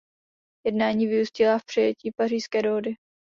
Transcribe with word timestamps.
Jednání 0.65 1.07
vyústila 1.07 1.59
v 1.59 1.65
přijetí 1.65 2.11
Pařížské 2.11 2.61
dohody. 2.61 2.95